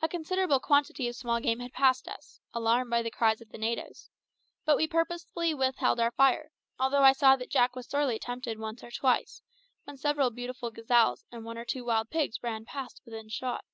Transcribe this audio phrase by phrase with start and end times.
[0.00, 3.58] A considerable quantity of small game had passed us, alarmed by the cries of the
[3.58, 4.10] natives;
[4.64, 6.50] but we purposely withheld our fire,
[6.80, 9.40] although I saw that Jack was sorely tempted once or twice,
[9.84, 13.64] when several beautiful gazelles and one or two wild pigs ran past within shot.